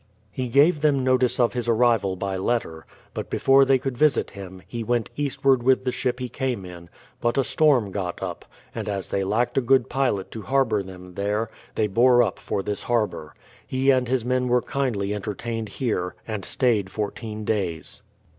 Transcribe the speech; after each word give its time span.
He 0.31 0.47
gave 0.47 0.81
them 0.81 1.03
notice 1.03 1.39
of 1.39 1.53
his 1.53 1.69
arrival 1.69 2.15
by 2.15 2.35
letter, 2.35 2.87
but 3.13 3.29
before 3.29 3.65
they 3.65 3.77
could 3.77 3.95
visit 3.95 4.31
him, 4.31 4.63
he 4.67 4.83
went 4.83 5.11
eastward 5.15 5.61
with 5.61 5.83
the 5.83 5.91
ship 5.91 6.19
he 6.19 6.27
came 6.27 6.65
in; 6.65 6.89
but 7.19 7.37
a 7.37 7.43
storm 7.43 7.91
got 7.91 8.19
up, 8.19 8.43
and 8.73 8.89
as 8.89 9.09
they 9.09 9.23
lacked 9.23 9.59
a 9.59 9.61
good 9.61 9.89
pilot 9.89 10.31
to 10.31 10.41
harbour 10.41 10.81
them 10.81 11.13
there, 11.13 11.51
they 11.75 11.85
bore 11.85 12.23
up 12.23 12.39
for 12.39 12.63
this 12.63 12.81
harbour. 12.81 13.35
He 13.67 13.91
and 13.91 14.07
his 14.07 14.25
men 14.25 14.47
were 14.47 14.63
kindly 14.63 15.13
entertained 15.13 15.69
here, 15.69 16.15
and 16.27 16.43
staged 16.45 16.89
fourteen 16.89 17.45
days. 17.45 18.01